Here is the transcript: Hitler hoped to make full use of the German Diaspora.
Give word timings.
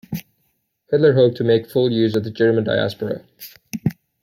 Hitler 0.89 1.13
hoped 1.13 1.37
to 1.37 1.43
make 1.43 1.69
full 1.69 1.91
use 1.91 2.15
of 2.15 2.23
the 2.23 2.31
German 2.31 2.63
Diaspora. 2.63 3.23